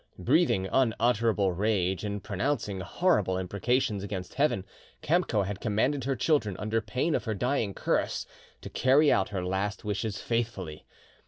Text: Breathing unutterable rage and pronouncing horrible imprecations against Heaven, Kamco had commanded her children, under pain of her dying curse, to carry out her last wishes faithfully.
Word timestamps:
Breathing 0.17 0.67
unutterable 0.71 1.51
rage 1.51 2.03
and 2.03 2.23
pronouncing 2.23 2.79
horrible 2.79 3.37
imprecations 3.37 4.03
against 4.03 4.33
Heaven, 4.33 4.65
Kamco 5.03 5.43
had 5.43 5.61
commanded 5.61 6.05
her 6.05 6.15
children, 6.15 6.57
under 6.57 6.81
pain 6.81 7.13
of 7.13 7.25
her 7.25 7.35
dying 7.35 7.75
curse, 7.75 8.25
to 8.61 8.69
carry 8.71 9.11
out 9.11 9.29
her 9.29 9.45
last 9.45 9.85
wishes 9.85 10.19
faithfully. 10.19 10.87